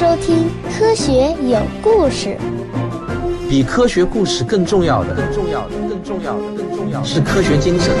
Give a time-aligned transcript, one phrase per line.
[0.00, 0.46] 收听
[0.78, 1.12] 《科学
[1.46, 2.34] 有故事》。
[3.50, 7.94] 比科学故事更重要的，更重要的，更重要的，更重要的是科学精神。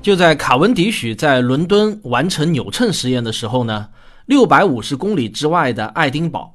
[0.00, 3.88] 就在卡文迪许在伦敦完成扭秤实验的时候呢，
[4.26, 6.54] 六百五十公里之外的爱丁堡，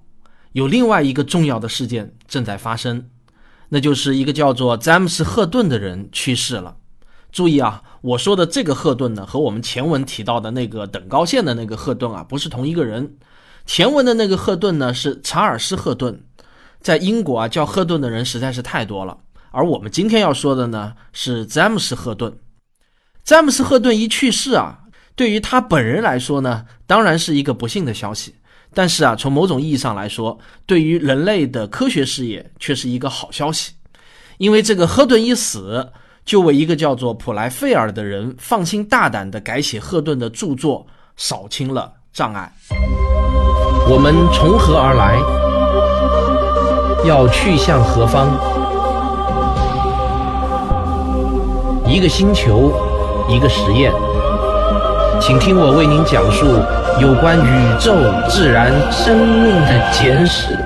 [0.54, 3.10] 有另外一个重要的事件正在发生，
[3.68, 6.78] 那就是一个叫做詹姆斯·赫顿的人去世了。
[7.34, 13.18] 注意啊，我说的这个赫顿呢，和我们前文提到的那个等高线的那个赫顿啊，不是同一个人。
[13.66, 16.22] 前文的那个赫顿呢，是查尔斯·赫顿，
[16.80, 19.18] 在英国啊，叫赫顿的人实在是太多了。
[19.50, 22.38] 而我们今天要说的呢，是詹姆斯·赫顿。
[23.24, 24.82] 詹姆斯·赫顿一去世啊，
[25.16, 28.36] 对于他本人来说呢，当然是一个不幸的消息。
[28.76, 30.38] 但是啊，从某种意义上来说，
[30.68, 33.72] 对于人类的科学事业却是一个好消息，
[34.38, 35.92] 因为这个赫顿一死。
[36.26, 42.52] 就为一个叫做普莱费尔的人放心大胆地改写赫顿的著作，扫清了障碍。
[43.88, 45.20] 我们从何而来？
[47.08, 48.28] 要去向何方？
[51.88, 52.74] 一个星球，
[53.30, 53.94] 一个实验，
[55.22, 56.48] 请听我为您讲述
[57.00, 57.94] 有关宇宙、
[58.28, 60.58] 自然、生命的简史。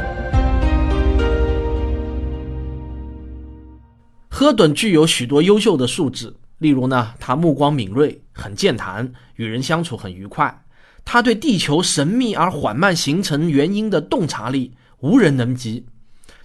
[4.39, 10.63] 赫顿具有许多优秀的素质，例如呢，他目光敏锐，很健谈，与人相处很愉快。
[11.03, 15.85] 他对地球神秘而缓慢形成原因的洞察力无人能及。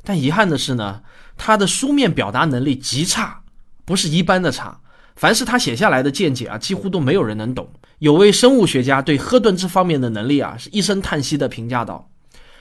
[0.03, 1.03] 但遗憾的是呢，
[1.37, 3.45] 他的书面表达能力极差，
[3.85, 4.81] 不是一般的差。
[5.15, 7.73] 凡是他写下来的见解啊，几乎都没有人能懂。
[8.01, 12.11] 有位生物学家对赫顿这方面的能力啊，是一声叹息的评价道：“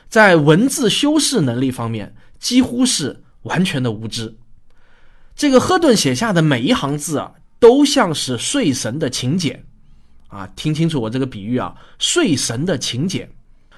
[0.08, 4.38] 在文字修饰能力方面，几乎是完全的无知。”
[5.36, 9.64] 这个赫顿写下的每一行字啊，都像是睡神的请柬，
[10.28, 13.30] 啊，听清楚我这个比喻啊，睡神的请柬。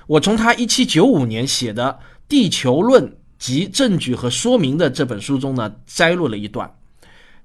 [0.07, 6.71] 我从他一七九五年写的《地球论及证据和说明》的这本书中呢，摘录了一段。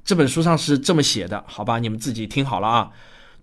[0.05, 2.91] 这本书上是这么写的，好吧，你们自己听好了啊。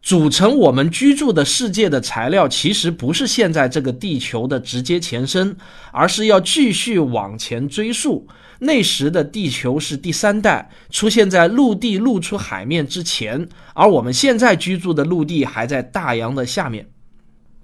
[0.01, 5.57] 组成我们居住的世界的材料，其实不是现在这个地球的直接前身，
[5.91, 8.27] 而是要继续往前追溯。
[8.59, 16.87] 那时的地球是第三代，出现在陆地露出海面之前，而我们现在居住的陆地还在大洋的下面。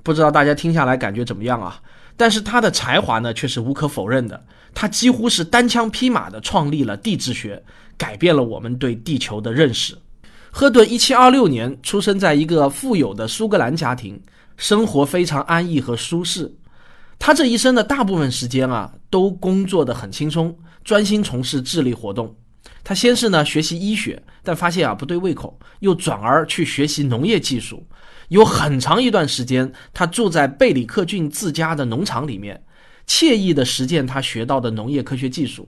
[0.03, 1.81] 不知道大家听下来感觉怎么样啊？
[2.15, 4.45] 但是他的才华呢，却是无可否认的。
[4.75, 7.63] 他几乎是单枪匹马地创立了地质学，
[7.97, 9.97] 改变了我们对地球的认识。
[10.55, 14.21] 赫顿一七二六年出生在一个富有的苏格兰家庭，
[14.55, 16.53] 生活非常安逸和舒适。
[17.17, 22.35] 他这一生的大部分时间啊，都工作的很轻松，专心从事智力活动。
[22.83, 27.83] 他先是呢学习医学，但发现啊不对胃口，又转而去学习农业技术。
[28.27, 32.63] 有很长一段时间，他住在贝里克郡自家的农场里面，
[33.07, 35.67] 惬意的实践他学到的农业科学技术。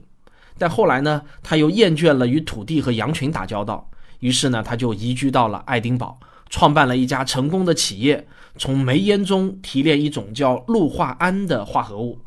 [0.56, 3.90] 但后来呢，他又厌倦了与土地和羊群打交道。
[4.20, 6.18] 于是呢，他就移居到了爱丁堡，
[6.48, 12.20] 创办了一家成功的企业，从煤烟中提炼一种叫氯化铵的化合物。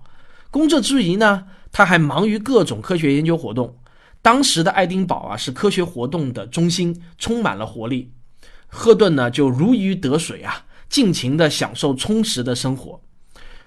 [0.51, 3.75] 工作之余呢，他还忙于各种科学研究活动。
[4.21, 8.11] 当时的爱丁堡啊，是科学活动的中心，充满了活力。
[8.67, 13.01] 赫顿呢，就如鱼得水啊，尽情地享受充实的生活。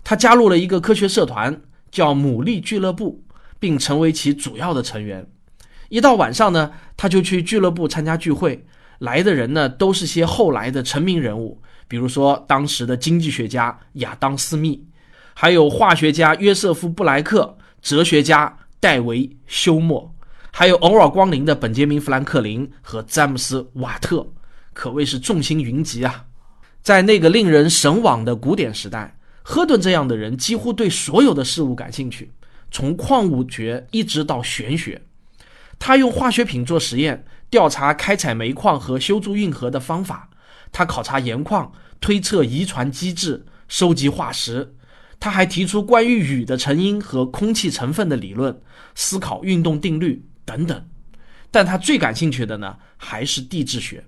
[0.04, 3.24] 他加入了一个科学社团，叫牡蛎俱乐部，
[3.58, 5.26] 并成为其主要的成员。
[5.92, 8.64] 一到晚上呢，他就去俱乐部参加聚会，
[9.00, 14.82] 来的人呢都是些后来的成名人物，比如说当时的经济学家亚当·斯密，
[15.34, 20.14] 还有化学家约瑟夫·布莱克，哲学家戴维·休谟，
[20.50, 24.26] 还有偶尔光临的本杰明·富兰克林和詹姆斯·瓦特，
[24.72, 26.24] 可谓是众星云集啊！
[26.80, 32.30] 在那个令人神往的古典时代，赫顿这样的人几乎对所有的事物感兴趣，
[32.70, 35.02] 从矿物学一直到玄学。
[35.78, 40.30] 他用化学品做实验，调查开采煤矿和修筑运河的方法。
[40.70, 44.74] 他考察盐矿，推测遗传机制，收集化石。
[45.20, 48.60] 他还提出关于雨的成因和空气成分的理论，
[48.94, 50.88] 思考运动定律等等。
[51.50, 54.04] 但他最感兴趣的呢，还是地质学。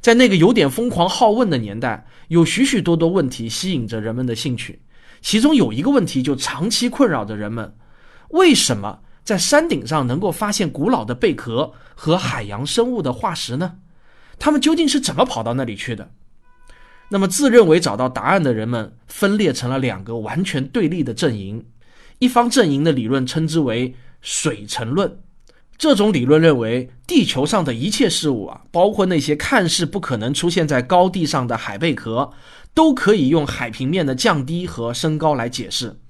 [0.00, 4.82] 在那个有点疯狂好问的年代，有许许多多问题吸引着人们的兴趣。
[5.20, 7.74] 其中有一个问题就长期困扰着人们：
[8.30, 9.00] 为什么？
[9.24, 13.76] 在山顶上能够发现古老的贝壳和海洋生物的化石呢？
[14.38, 16.10] 他们究竟是怎么跑到那里去的？
[17.08, 21.64] 那么，自认为找到答案的人们分裂成了两个完全对立的阵营。
[22.18, 25.18] 一方阵营的理论称之为水层论，
[25.76, 32.32] 这种理论认为，地球上的一切事物啊，包括那些看似不可能出现在高地上的海贝壳，
[32.72, 36.00] 都可以用海平面的降低和升高来解释。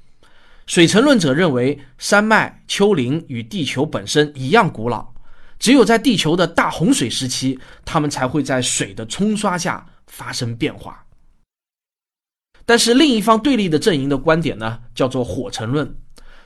[0.67, 5.13] 水城论者认为，山脉、丘陵与地球本身一样古老，
[5.59, 11.05] 只有在地球的大洪水时期，它们才会在水的冲刷下发生变化。
[12.65, 15.95] 但是另一方对立的阵营的观点呢，叫做火城论。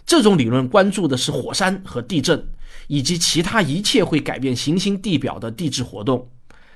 [0.04, 2.48] 这种理论关注的是火山和地震，
[2.88, 6.28] 以及其他一切会改变行星地表的地质活动。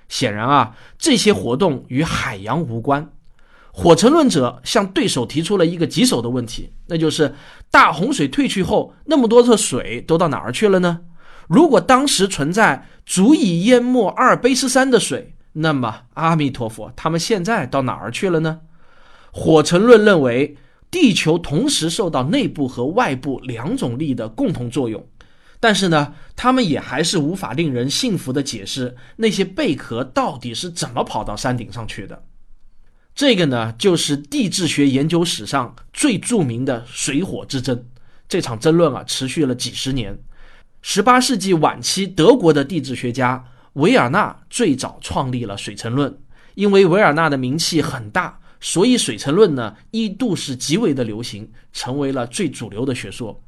[0.09, 3.11] 显然啊，这些活动与海洋无关。
[3.75, 7.35] 火沉论者向对手提出了一个棘手的问题，那就是
[7.71, 11.01] 大洪水退去后，那么多的水都到哪儿去了呢？
[11.49, 18.61] 如果当时存在足以淹没阿尔卑斯山的水，那么阿弥陀佛，他们现在到哪儿去了呢？
[19.31, 20.57] 火沉论认为，
[20.91, 25.03] 地球同时受到内部和外部两种力的共同作用，
[25.59, 32.23] 但是呢，他们也还是无法令人信服的解释那些贝壳到底是怎么跑到山顶上去的。
[33.15, 37.85] 这个呢，就是地质学研究史上最著名的水火之争。
[38.27, 40.19] 这场争论啊，持续了几十年。
[40.81, 43.45] 十八世纪晚期，德国的地质学家
[43.75, 46.19] 维尔纳最早创立了水沉论。
[46.55, 53.43] 因为维尔纳的名气很大，所以水沉论呢一度是极为的流行，成为了最主流的学说。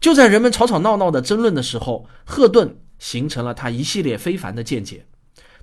[0.00, 5.04] 就在人们吵吵闹闹的争论的时候，赫顿形成了他一系列非凡的见解。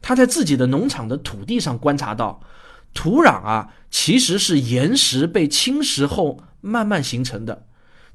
[0.02, 2.42] 他在自己的农场的土地上观察到。
[2.94, 7.66] 土壤啊，其实是岩石被侵蚀后慢慢形成的。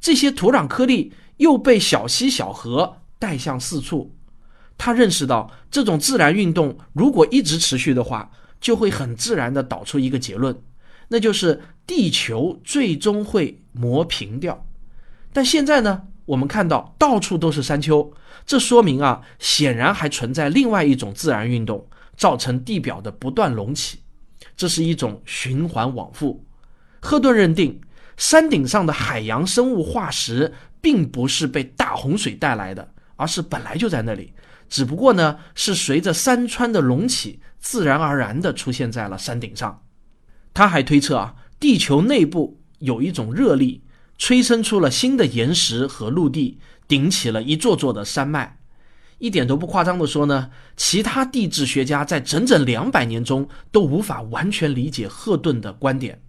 [0.01, 4.15] 这些土壤颗粒又被小溪小河带向四处。
[4.77, 8.31] 他认识到，这种自然运动如果一直持续的话，
[8.61, 10.57] 就会很自然地导出一个结论，
[11.09, 14.65] 那就是地球最终会磨平掉。
[15.33, 18.13] 但现在呢，我们看到到处都是山丘，
[18.47, 21.85] 这说明啊，显然还存在另外一种自然运动，
[22.17, 23.99] 造成地表的不断隆起。
[24.59, 26.45] 这是一种循环往复。
[27.01, 27.81] 赫顿认定，
[28.17, 34.33] 山顶上的海洋生物化石并不是被大洪水带来的，而是本来就在那里，
[34.69, 39.81] 只不过呢是随着山川的隆起，自然而然地出现在了山顶上。
[40.53, 43.85] 他还推测啊，地球内部有一种热力，
[44.19, 46.59] 催生出了新的岩石和陆地，
[46.89, 48.58] 顶起了一座座的山脉。
[49.19, 56.21] 一点都不夸张地说呢，其他地质学家在整整两百年中都无法完全理解赫顿的观点，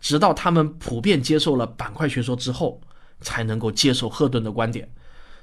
[0.00, 2.80] 直到他们普遍接受了板块学说之后，
[3.20, 4.88] 才能够接受赫顿的观点。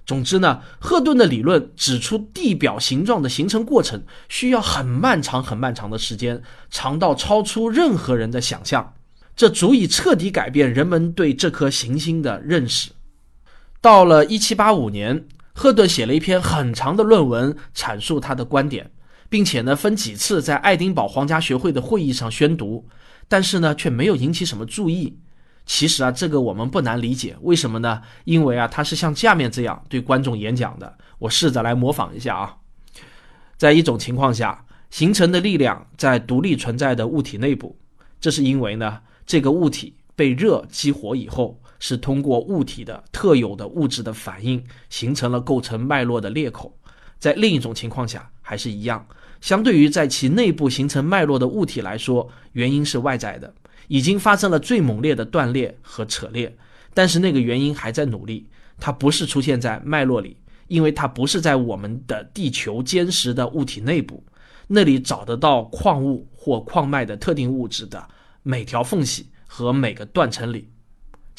[0.03, 6.41] 总之呢，赫顿的理论指出地表形状的形成过程需要很漫长、很漫长的时间，
[6.71, 8.95] 长到超出任何人的想象，
[9.35, 12.89] 这足以彻底改变人们对这颗行星的认识。
[13.79, 15.27] 到了一七八五年。
[15.59, 18.91] 赫顿写了一篇很长的论文，阐述他的观点，
[19.27, 22.87] 并且呢分几次在爱丁堡皇家学会的会议上宣读，
[23.27, 25.19] 但是呢却没有引起什么注意。
[25.65, 28.01] 其实啊，这个我们不难理解，为什么呢？
[28.23, 30.97] 因为啊，他是像下面这样对观众演讲的。
[31.17, 32.55] 我试着来模仿一下啊，
[33.57, 37.77] 在一种情况下，形成的力量在独立存在的物体内部，
[38.21, 41.59] 这是因为呢，这个物体被热激活以后。
[41.79, 46.77] 是通过物体的特有的物质的反应，形成了构成脉络的裂口。
[47.17, 49.05] 在另一种情况下，还是一样。
[49.41, 53.53] 相对于在其内部形成脉络的物体来说，原因是外在的，
[53.87, 56.55] 已经发生了最猛烈的断裂和扯裂。
[56.93, 58.47] 但是那个原因还在努力，
[58.79, 60.35] 它不是出现在脉络里，
[60.67, 64.23] 因为它不是在我们的地球坚实的物体内部，
[64.67, 68.05] 那里找得到矿物或矿脉的特定物质的
[68.43, 70.69] 每条缝隙和每个断层里。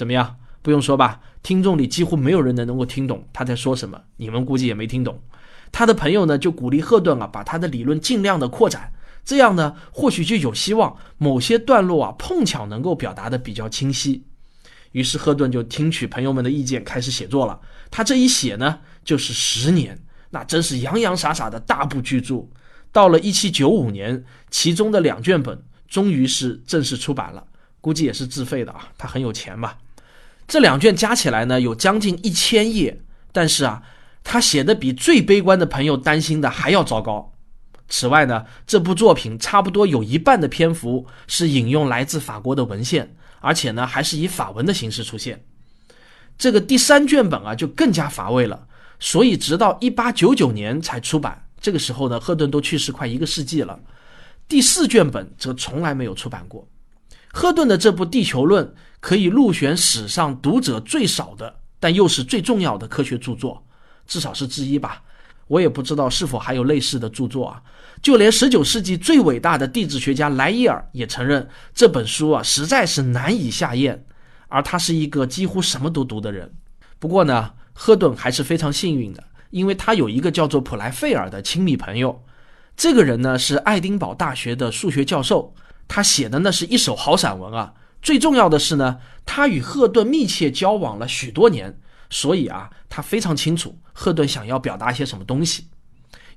[0.01, 0.37] 怎么样？
[0.63, 5.21] 不用说吧，听众里几乎没有人能能够听懂他在说什么，你们估计也没听懂。
[5.71, 8.95] 他的朋友呢，就鼓励赫顿啊，把他的理论尽量的扩展，
[9.27, 14.25] 这样呢，或许就有希望某些段落啊，碰巧能够表达的比较清晰。
[14.93, 17.61] 于是赫顿就听取朋友们的意见，开始写作了。
[17.91, 19.99] 他这一写呢，就是十年，
[20.31, 22.49] 那真是洋洋洒洒的大部巨著。
[22.91, 27.47] 到了一七九五年，其中的两卷本终于是正式出版了，
[27.83, 29.77] 估计也是自费的啊，他很有钱吧。
[30.51, 33.85] 这两卷加起来呢，有将近一千页，但是啊，
[34.25, 37.33] 他写的比最悲观的朋友担心的还要糟糕。
[37.89, 45.45] 此外呢，这部作品差不多有一半的篇幅是引用来自法国的文献，而且呢，还是以法文的形式出现。
[46.37, 48.67] 这个第三卷本啊，就更加乏味了，
[48.99, 51.47] 所以直到一八九九年才出版。
[51.61, 53.79] 这个时候呢，赫顿都去世快一个世纪了。
[54.49, 56.67] 第四卷本则从来没有出版过。
[57.33, 58.67] 赫顿的这部《地球论》
[59.01, 63.65] 可以入选史上读者最少的，但又是最重要的科学著作。
[64.07, 65.03] 至少是之一吧。
[65.47, 67.63] 我也不知道是否还有类似的著作啊。
[68.01, 74.05] 就连19世纪最伟大的地质学家莱伊尔也承认这本书啊实在是难以下咽，
[74.49, 76.53] 而他是一个几乎什么都读的人。
[76.99, 82.25] 不过呢，赫顿还是非常幸运的，因为他有一个叫做普莱费尔的亲密朋友。
[82.77, 85.53] 这个人呢是爱丁堡大学的数学教授，
[85.93, 87.75] 他写的那是一手好散文啊。
[88.01, 95.67] 最重要的是呢，他与赫顿密切交往了许多年，所以啊，他非常清楚赫顿想要表达些什么东西。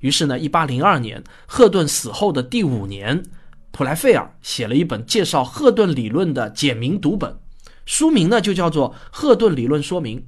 [0.00, 3.22] 于是呢，一八零二年，赫顿死后的第五年，
[3.70, 7.38] 普莱费尔写了一本介绍赫顿理论的简明读本，
[7.86, 10.18] 书名呢就叫做《赫顿理论说明》。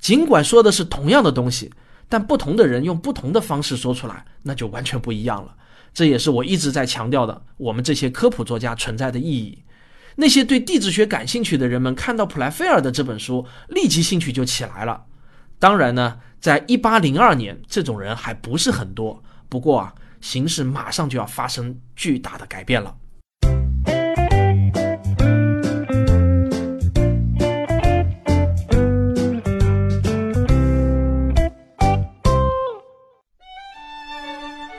[0.00, 1.72] 尽管说的是同样的东西，
[2.08, 5.54] 但不同的人用不同的方式说出来，那就完全不一样了。
[5.98, 9.64] 这也是我一直在强调的，我们这些科普作家存在的意义。
[10.14, 15.06] 那些对地质学感兴趣的人们看到普莱菲尔的这本书，立即兴趣就起来了。
[15.58, 19.20] 当然呢，在一八零二年，这种人还不是很多。
[19.48, 22.94] 不过啊，形势马上就要发生巨大的改变了。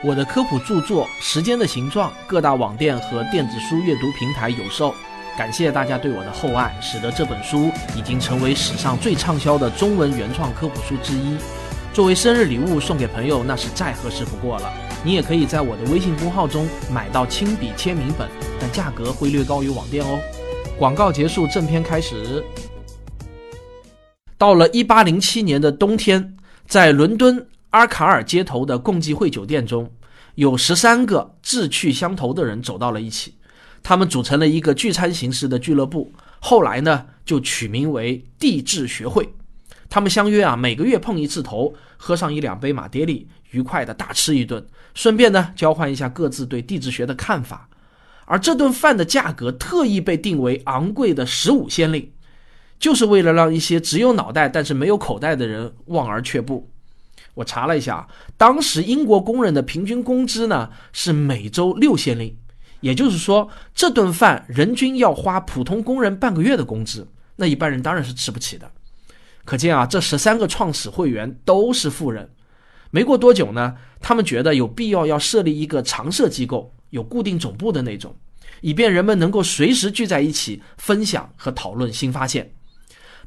[0.02, 4.94] 我的科普著作《时间的形状》各大网店和电子书阅读平台有售。
[5.36, 11.36] 感谢大家对我的厚爱，使得这本书已经成为史上最畅销的中文原创科普书之一。
[11.92, 14.72] 作为生日礼物送给朋友，那是再合适不过了。
[15.04, 18.26] 你也可以在我的微信公号中买到亲笔签名本，
[18.58, 20.18] 但价格会略高于网店哦。
[20.78, 22.42] 广告结束，正片开始。
[24.38, 27.46] 到了一八零七年的冬天，在伦敦。
[27.70, 29.90] 阿卡尔街头的共济会酒店中，
[30.34, 33.34] 有十三个志趣相投的人走到了一起，
[33.82, 36.12] 他们组成了一个聚餐形式的俱乐部。
[36.40, 39.32] 后来呢，就取名为地质学会。
[39.88, 47.68] 他们相约啊，每个月碰一次头，喝上一两杯马爹利，愉快的大吃一顿，顺便呢，交换一下各自对地质学的看法。
[48.24, 52.12] 而这顿饭的价格特意被定为昂贵的十五先令，
[52.78, 56.70] 就是为了让一些只有脑袋但是没有口袋的人望而却步。
[57.34, 62.36] 我查了一下，当时英国工人的平均工资呢是每周六先令，
[62.80, 67.06] 也就是说，这顿饭人均要花普通工人半个月的工资，
[67.36, 68.70] 那一般人当然是吃不起的。
[69.44, 72.30] 可见啊，这十三个创始会员都是富人。
[72.90, 78.14] 没过多久呢，他们觉得有必要要设立一个常设机构，有固定总部的那种，
[78.60, 82.52] 以便人们能够随时聚在一起分享和讨论新发现。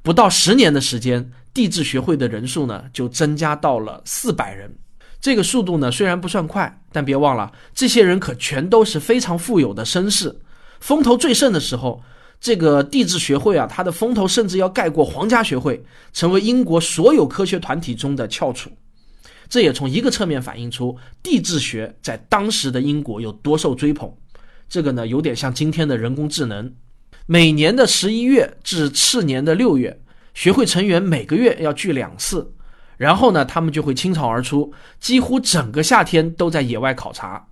[0.04, 1.32] 不到十年的时间。
[1.54, 4.76] 地质学会的人数呢，就增加到了四百人。
[5.22, 10.36] 这个速度呢，虽然不算快，但别忘了，这些人可全都是非常富有的绅士。
[10.80, 12.02] 风头最盛的时候，
[12.42, 18.72] 这个地质学会啊，它的风头甚至要盖过皇家学会，成为英国所有科学团体中的翘楚。
[19.48, 24.12] 这也从一个侧面反映出地质学在当时的英国有多受追捧。
[24.68, 26.74] 这个呢，有点像今天的人工智能。
[27.26, 30.00] 每年的十一月至次年的六月。
[30.34, 32.52] 学会成员每个月要聚两次，
[32.98, 37.46] 然后呢，他们就会倾巢而出，几乎整个夏天都在野外考察。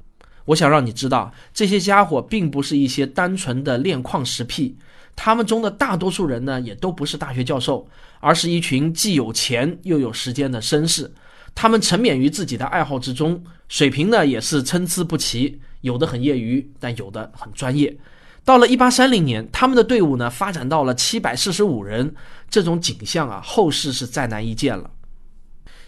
[0.45, 4.75] 我想让你知道，这些家伙并不是一些单纯的炼矿石癖，
[5.15, 7.87] 他们中的大多数人呢，也都不是大学教授，
[8.19, 11.13] 而是一群既有钱又有时间的绅士。
[11.53, 17.95] 他们沉湎于自己的爱好之中，水平呢也是参差不齐，有的很业余，但有的很专业。
[18.43, 22.15] 到了一八三零年，他们的队伍呢发展到了七百四十五人。
[22.49, 24.91] 这种景象啊，后世是再难一见了。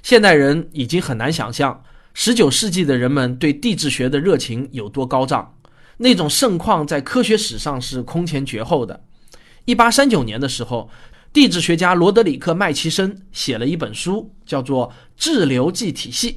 [0.01, 1.83] 现代人已经很难想象，
[2.13, 5.57] 十九世纪的人们对地质学的热情有多高涨。
[5.97, 9.03] 那种盛况在科学史上是空前绝后的。
[9.65, 10.89] 一八三九年的时候，
[11.33, 16.31] 地质学家罗德里克·麦奇森写了一本书，叫做《质流计体系》。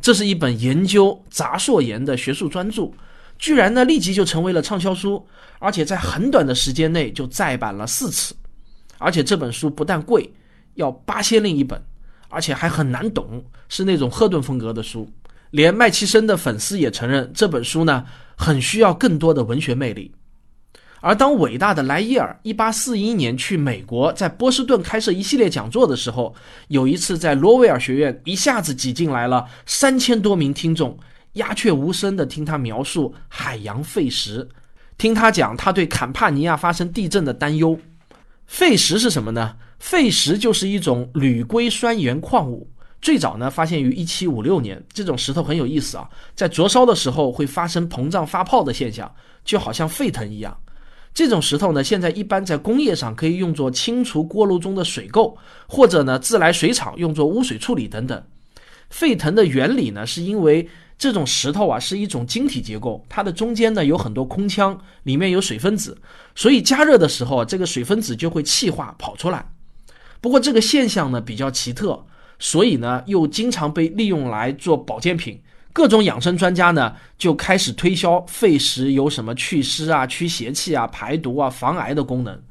[0.00, 2.90] 这是一本研究杂硕岩的学术专著。
[3.38, 5.26] 居然呢，立即就成为了畅销书，
[5.58, 8.34] 而且在很短的时间内就再版了四次。
[8.98, 10.28] 而且这本书不但贵，
[10.74, 11.80] 要八仙令一本，
[12.28, 15.08] 而且还很难懂，是那种赫顿风格的书。
[15.52, 18.04] 连麦奇森的粉丝也承认，这本书呢，
[18.36, 20.12] 很需要更多的文学魅力。
[21.00, 26.34] 而当伟大的莱伊尔1841年去美国，在波士顿开设一系列讲座的时候，
[26.66, 30.98] 有一次在罗威尔学院，一下子挤进来了三千多名听众。
[31.38, 34.48] 鸦雀无声地听他描述海洋废石，
[34.96, 37.76] 听他讲他对坎帕尼亚发生地震的担忧。
[38.46, 39.56] 废石是什么呢？
[39.78, 44.82] 废石就是一种铝硅酸盐矿物，最早呢发现于1756年。
[44.92, 49.12] 这种石头很有意思啊，在灼烧的时候会发生膨胀发泡的现象，
[49.44, 50.56] 就好像沸腾一样。
[51.14, 58.22] 这种石头呢，现在一般在工业上可以用作清除锅炉中的水垢，或者呢自来水厂用作污水处理等等。
[58.90, 60.68] 沸腾的原理呢，是因为
[60.98, 65.96] 这种石头啊是一种晶体结构，它的中间呢有很多空腔，里面有水分子，
[66.34, 69.48] 所以加热的时候，这个水分子就会气化跑出来。
[70.20, 72.04] 不过这个现象呢比较奇特，
[72.40, 75.40] 所以呢又经常被利用来做保健品。
[75.72, 82.42] 各种养生专家呢就开始推销沸石有什么祛湿啊、驱邪气啊、排毒啊、防癌的功能。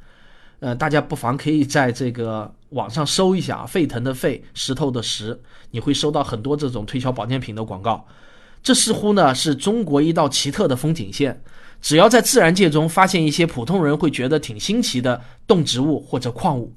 [0.59, 5.37] 呃，大家不妨可以在这个网上搜一下“沸腾的沸，石头的石”，
[5.71, 8.07] 你会收到很多这种推销保健品的广告。
[8.61, 11.41] 这似乎呢是中国一道奇特的风景线。
[11.79, 16.73] 只要在自然界中发现一些普通人会觉得挺新奇的动植物或者矿物，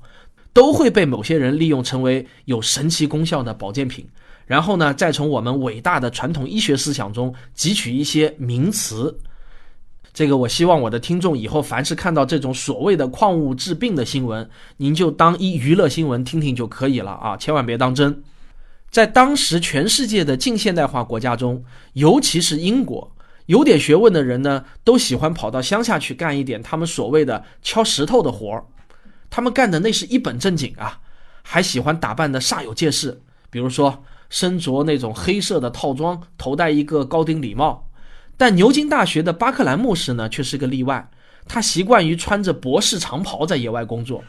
[0.53, 4.07] 都会被某些人利用成为有神奇功效的保健品。
[4.47, 9.19] 然后呢，再从我们伟大的传统医学思想中汲取一些名词。
[10.13, 18.23] 这个我希望我的听众以后凡是看到这种所谓的矿物治病的新闻，您就当一娱乐新闻听听就可以了啊，千万别当真。
[18.90, 23.11] 在当时全世界的近现代化国家中，尤其是英国，
[23.47, 28.64] 有点学问的人呢，都喜欢跑到乡下去干一点他们所谓的敲石头的活儿。
[29.30, 31.00] 他们干的那是一本正经啊，
[31.42, 33.20] 还喜欢打扮的煞有介事，
[33.50, 34.04] 比如说。
[34.32, 37.85] 身着那种黑色的套装，头戴一个高顶礼帽，
[38.37, 41.11] 但牛津大学的巴克兰牧师呢却是个例外。
[41.49, 44.23] 他习惯于穿着博士长袍在野外工作，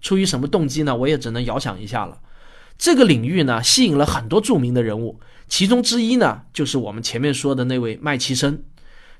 [0.00, 0.94] 出于什么动机呢？
[0.94, 2.16] 我也只能遥想一下了。
[2.78, 5.18] 这个领域呢吸引了很多著名的人物，
[5.48, 8.62] 其中之一呢就是我们前面说的那位麦奇森。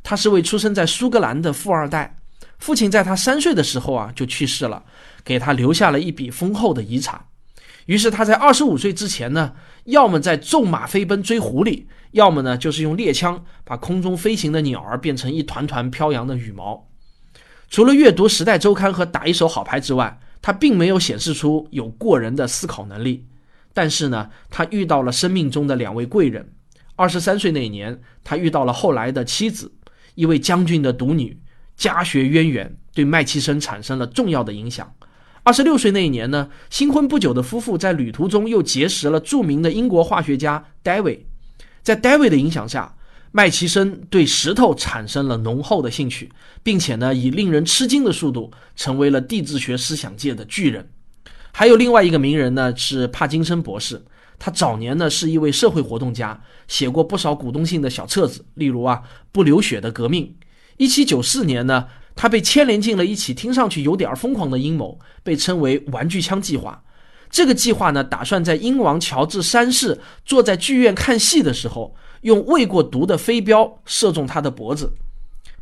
[0.05, 2.17] 他是位出生在苏格兰的富二代，
[2.59, 4.85] 父亲在他三岁的时候啊就去世了，
[5.25, 7.27] 给他留下了一笔丰厚的遗产。
[7.87, 16.87] 于是他在二十五岁之前呢，要么在纵马飞奔追狐狸，要么呢就是用猎枪把空中飞行的鸟儿变成一团团飘扬的羽毛。
[17.69, 23.27] 除了阅读《时代周刊》和打一手好牌之外，他并没有显示出有过人的思考能力。
[23.79, 26.53] 但是呢，他遇到了生命中的两位贵人。
[26.97, 29.71] 二十三岁那年，他遇到了后来的妻子，
[30.17, 31.39] 一位将军的独女，
[31.77, 34.93] 家学渊源，对麦奇森产生了重要的影响。
[35.45, 41.25] 二十六岁那一年呢，新婚不久的夫妇在旅途中又结识了著名的英国化学家戴维。
[41.85, 42.97] 在戴维的影响下，
[43.31, 46.33] 麦奇森对石头产生了浓厚的兴趣，
[46.65, 50.91] 并且呢，以令人吃惊的速度成为了地质学思想界的巨人。
[51.59, 54.01] 还有另外一个名人呢，是帕金森博士。
[54.39, 60.25] 他早年呢是一位社会活动家，写过不少鼓动性的小册子，例如啊《不流血的革命》。
[60.77, 61.87] 一七九四年呢。
[62.15, 66.83] 他被牵连进了一起听上去有点疯狂的阴谋，被称为“玩具枪计划”。
[67.31, 74.93] 这个计划呢，打算在英王乔治三世坐在剧院看戏的时候，用喂过毒的飞镖射中他的脖子。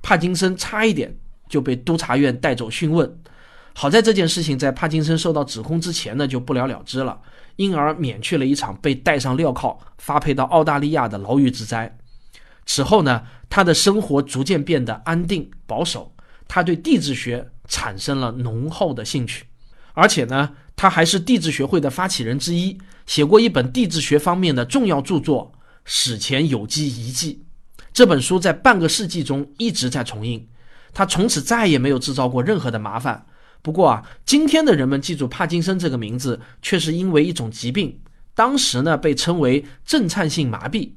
[0.01, 3.19] 帕金森差一点就被督察院带走讯问，
[3.79, 7.21] 好在这件事情在帕金森受到指控之前呢就不了了之了，
[7.57, 11.95] 因而免去了一场被戴上镣铐发配到澳大利亚的牢狱之灾。
[12.65, 16.11] 此后呢，他的生活逐渐变得安定保守。
[16.49, 19.45] 他对地质学产生了浓厚的兴趣，
[19.93, 25.53] 而且呢，他还是地质学会的发起人之一，写过一本地质学方面的重要著作
[25.85, 27.45] 《史前有机遗迹》。
[27.93, 30.49] 这本书在半个世纪中一直在重印，
[30.95, 33.27] 他从此再也没有制造过任何的麻烦。
[33.67, 37.99] 不过啊，今天的人们记住帕金森这个名字，却是因为一种疾病，
[38.33, 40.93] 当时呢被称为震颤性麻痹。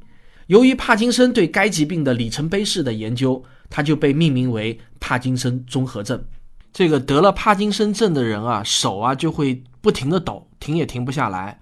[0.45, 3.43] 由于帕金森对该疾病的里程碑式的研究。
[3.71, 6.25] 他就被命名为帕金森综合症。
[6.73, 11.59] 这个得了帕金森症的人啊，手啊就会不停的抖，停也停不下来。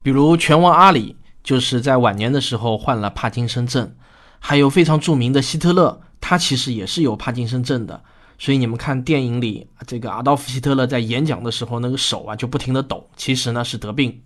[0.00, 3.96] 比如拳王阿里就是在晚年的时候患了帕金森症，
[4.38, 8.04] 还有非常著名的希特勒，他其实也是有帕金森症的。
[8.38, 14.20] 所以你们看电影里这个阿道夫希特勒在演讲的时候，那个手啊就不停的抖，其实呢是得病。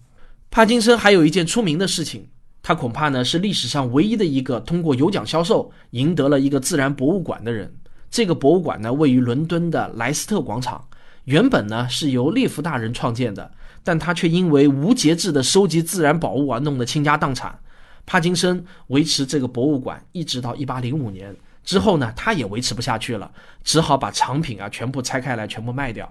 [0.51, 2.27] 帕金森还有一件出名的事情。
[2.61, 7.73] 他恐怕呢是历史上唯一的一个通过有奖销售赢得了一个自然博物馆的人。
[8.11, 10.85] 这个博物馆呢位于伦敦的莱斯特广场，
[11.25, 13.51] 原本呢是由列夫大人创建的，
[13.85, 17.59] 但他却因为无节制的收集自然宝物而弄得倾家荡产。
[18.05, 21.35] 帕金森维持这个博物馆一直到1805年
[21.69, 23.31] 之后呢，他也维持不下去了，
[23.63, 26.11] 只好把藏品啊全部拆开来，全部卖掉。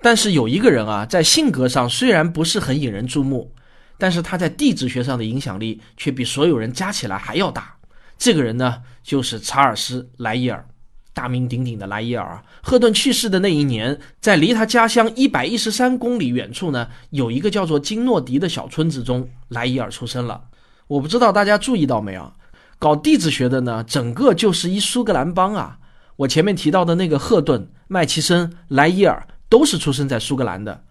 [0.00, 3.52] 但是有一个人啊，在性格上虽然不是很引人注目。
[3.98, 7.74] 但是他在地质学上的影响力却比所有人加起来还要大。
[8.18, 10.66] 这个人呢，就是查尔斯·莱伊尔，
[11.14, 12.42] 大名鼎鼎的莱伊尔。
[12.62, 20.44] 赫顿去世的那一年，在离他家乡一百一十三公里远处呢，有一个叫做金诺迪的小村子中，莱伊尔出生了。
[20.88, 22.30] 我不知道大家注意到没有，
[22.78, 25.78] 搞地质学的呢，整个就是一苏格兰帮啊。
[26.16, 30.84] 我前面提到的那个赫顿、麦奇森、莱伊尔都是出生在苏格兰的，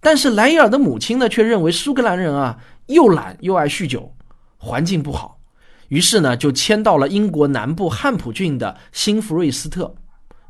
[0.00, 4.14] 但是莱伊尔的母亲呢，却认为苏格兰人啊又懒又爱酗酒，
[4.56, 5.40] 环境不好，
[5.88, 9.94] 于是呢就迁到了英国南部汉普郡的新弗瑞斯特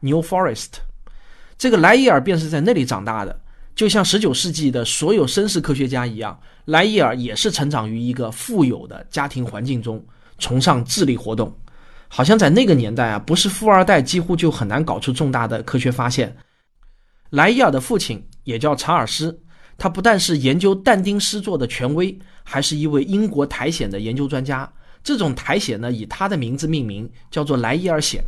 [0.01, 0.75] （New Forest）。
[1.57, 3.41] 这个莱伊尔便是在那里长大的。
[3.75, 10.05] 就像19世纪的所有绅士科学家一样，莱伊尔也是成长于一个富有的家庭环境中，
[10.39, 11.55] 崇尚智力活动。
[12.09, 16.35] 好像在那个年代啊，不是富二代几乎就很难搞出重大的科学发现。
[17.31, 19.39] 莱伊尔的父亲也叫查尔斯，
[19.77, 24.73] 他不但是研究但丁诗作的权威，还是一位英国苔藓的研究专家。
[25.05, 28.25] 这种苔藓呢，以他的名字命名，叫做莱伊尔藓。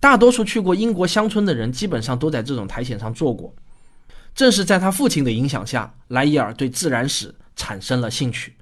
[0.00, 3.54] 大多数去过英国乡村的人，基本上都在这种苔藓上坐过。
[4.34, 8.55] 正是在他父亲的影响下，莱伊尔对自然史产生了兴趣。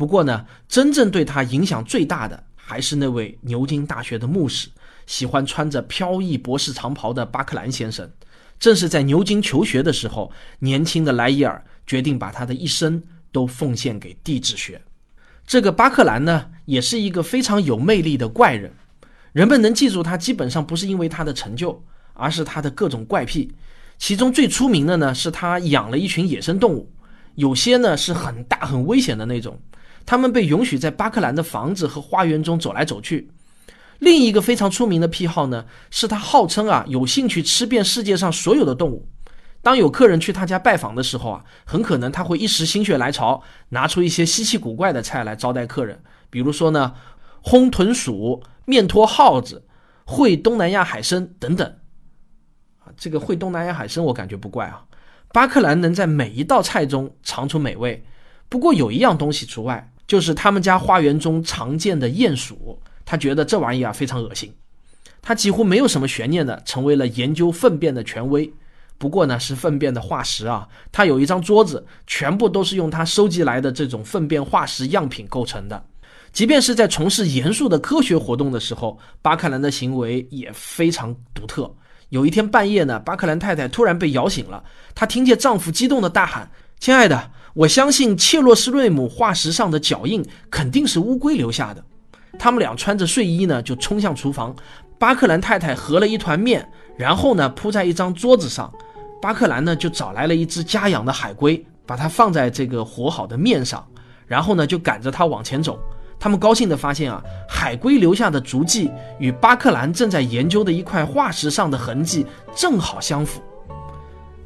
[0.00, 4.66] 不过呢，真正对他影响最大的还是那位牛津大学的牧师，
[5.06, 8.10] 喜欢穿着飘逸博士长袍的巴克兰先生。
[8.58, 14.80] 正是在牛津求学的时候，年轻的莱伊尔决定把他的一生都奉献给地质学。
[15.46, 18.72] 这个巴克兰呢，也是一个非常有魅力的怪人。
[19.34, 21.84] 人们能记住他，基本上不是因为他的成就，
[22.14, 23.52] 而是他的各种怪癖。
[23.98, 26.90] 其中最出名的呢，是他养了一群野生动物，
[27.34, 29.60] 有些呢是很大很危险的那种，
[30.04, 33.30] 他们被允许在巴克兰的房子和花园中走来走去。
[33.98, 39.06] 另一个非常出名的癖好呢，是他号称啊有兴趣吃遍世界上所有的动物。
[39.62, 46.94] 当有客人去他家拜访的时候啊，很可能他会一时心血来潮，拿出一些稀奇古怪的菜来招待客人，比如说呢，
[47.44, 49.62] 烘豚鼠、面拖耗子、
[50.06, 51.76] 烩东南亚海参等等。
[52.96, 54.82] 这个会东南亚海参，我感觉不怪啊。
[55.32, 58.02] 巴克兰能在每一道菜中尝出美味，
[58.50, 62.78] 不过有一样东西除外，就是他们家花园中常见的鼹鼠。
[63.06, 64.52] 他觉得这玩意啊非常恶心。
[65.22, 68.52] 他几乎没有什么悬念的成为了研究粪便的权威。
[68.98, 70.68] 不过呢，是粪便的化石啊。
[70.92, 75.82] 他有一张桌子，全部都是用他收集来的这种粪便化石样品构成的。
[76.32, 81.72] 即便是在从事严肃的科学活动的时候，巴克兰的行为也非常独特。
[82.10, 84.62] 有一天半夜呢，巴克兰太太突然被摇醒了。
[84.94, 91.84] 她听见丈夫激动的大喊：“亲爱的，我相信切洛斯瑞姆化石上的脚印肯定是乌龟留下的。”
[92.38, 94.54] 他们俩穿着睡衣呢，就冲向厨房。
[94.98, 98.72] 巴克兰太太和了一团面，然后呢铺在一张桌子上。
[99.20, 103.86] 巴克兰呢就找来了一只家养的海龟，把它放在这个和好的面上，
[104.26, 105.78] 然后呢就赶着它往前走。
[106.18, 113.42] 他们高兴地发现啊，海龟留下的足迹与巴克兰正在研究的一块化石上的痕迹正好相符。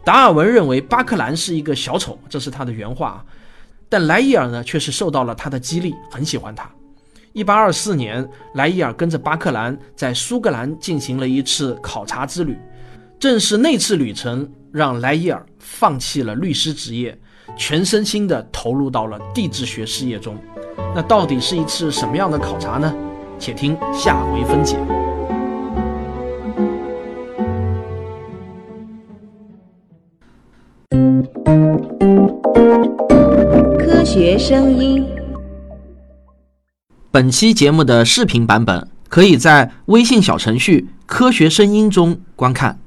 [0.05, 3.25] 达尔文认为巴克兰是一个小丑，这是他的原话。
[3.89, 6.69] 但莱伊尔呢，却是受到了他的激励，很喜欢他。
[7.33, 12.57] 一八二四年，莱伊尔跟着巴克兰在苏格兰进行了一次考察之旅。
[13.19, 17.19] 正是那次旅程，让莱伊尔放弃了律师职业，
[17.57, 20.37] 全身心地投入到了地质学事业中。
[20.95, 22.95] 那到底是一次什么样的考察呢？
[23.39, 24.77] 且听下回分解。
[34.15, 35.05] 学声音。
[37.11, 42.79] 本期节目的视频版本可以在微信小程序“科学声音”中观看。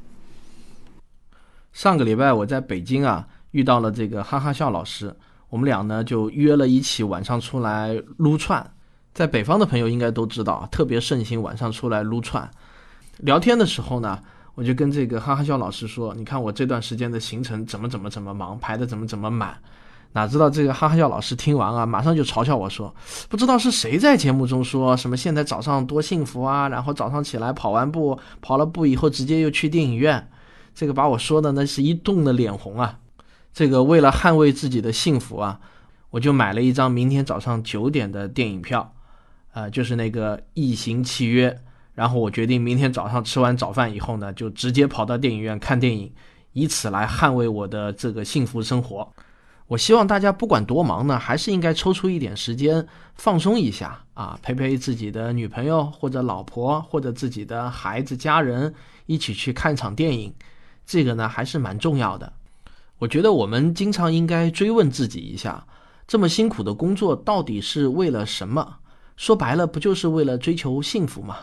[1.74, 5.13] 上个礼拜我在北京啊，遇到了这个哈哈笑老师。
[5.50, 8.66] 我们俩呢就约了一起晚上出来撸串，
[9.13, 12.50] 在北方的朋友应该都知道，特别盛行晚上出来撸串。
[13.18, 14.18] 聊天的时候呢，
[14.56, 19.58] 我就跟这个哈哈笑老师说：“你看我这段时间的行程怎么怎么怎么忙，排的怎么怎么满。”
[20.13, 22.93] 哪知道这个哈哈笑老师听完啊，马上就嘲笑我说
[23.30, 30.30] ：“不知道是谁在节目中说什么现在早上多幸福啊，然后早上起来跑完步，跑了步以后直接又去电影院。”
[30.74, 33.00] 这个把我说的那是一冻的脸红啊。
[33.52, 35.60] 这个为了捍卫自己的幸福啊，
[36.12, 38.93] 我就买了一张明天早上九点的电影票，
[39.54, 41.50] 呃，就是那个《异形契约》。
[41.96, 46.13] 然后我决定明天早上吃完早饭以后呢，就直接跑到电影院看电影，
[46.54, 49.12] 以此来捍卫我的这个幸福生活。
[49.67, 58.73] 我希望大家不管多忙呢，还是应该抽出一点时间放松一下啊，陪陪自己的女朋友或者老婆或者自己的孩子家人，
[59.08, 60.34] 一起去看场电影，
[60.86, 62.32] 这个呢还是蛮重要的。
[62.97, 65.67] 我觉得我们经常应该追问自己一下：
[66.08, 68.77] 这么辛苦的工作到底是为了什么？
[69.17, 71.38] 说白了，不就是为了追求幸福吗？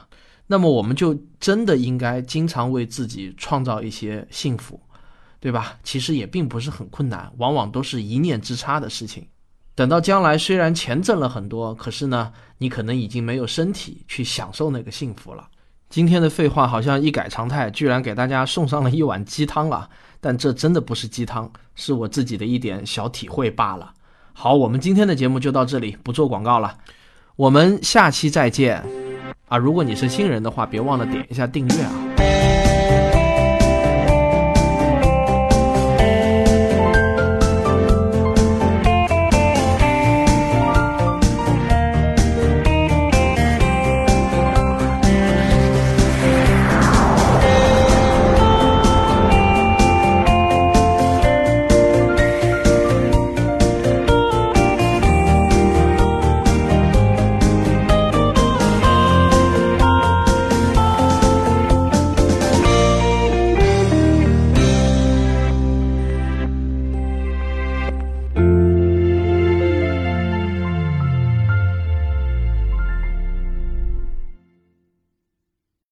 [0.46, 4.80] 那么，我们就真的应该经常为自己创造一些幸福，
[5.44, 5.76] 对吧？
[5.82, 9.26] 其实也并不是很困难，往往都是一念之差的事情。
[9.74, 15.46] 等到将来，虽然钱挣了很多，可是呢，你可能已经没有身体去享受那个幸福了。
[15.90, 19.86] 今天的废话好像一改常态，居然给大家送上了一碗鸡汤啊！
[20.18, 23.92] 但这真的不是鸡汤，是我自己的一点小体会罢了。
[24.32, 26.78] 好，我们今天的节目就到这里，不做广告了，
[27.36, 28.82] 我们下期再见。
[29.48, 32.03] 啊，如果你是新人的话，别忘了点一下订阅啊。